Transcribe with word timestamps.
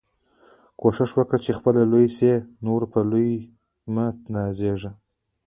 کوښښ 0.79 1.09
وکه، 1.17 1.37
چي 1.43 1.51
خپله 1.57 1.81
لوى 1.91 2.07
سې، 2.17 2.31
د 2.41 2.43
نورو 2.65 2.85
په 2.93 2.99
لويي 3.09 3.35
مه 3.93 4.05
نازېږه! 4.33 4.91